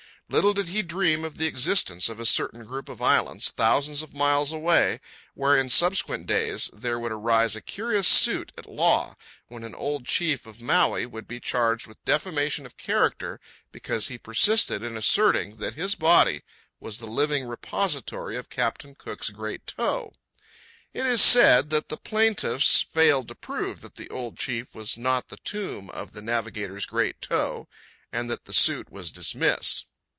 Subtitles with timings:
[0.33, 4.13] Little did he dream of the existence of a certain group of islands, thousands of
[4.13, 5.01] miles away,
[5.33, 9.17] where in subsequent days there would arise a curious suit at law,
[9.49, 13.41] when an old chief of Maui would be charged with defamation of character
[13.73, 16.43] because he persisted in asserting that his body
[16.79, 20.13] was the living repository of Captain Cook's great toe.
[20.93, 25.27] It is said that the plaintiffs failed to prove that the old chief was not
[25.27, 27.67] the tomb of the navigator's great toe,
[28.13, 29.87] and that the suit was dismissed.